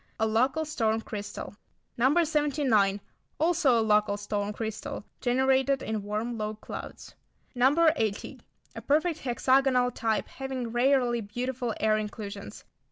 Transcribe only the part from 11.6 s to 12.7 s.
air inclusions.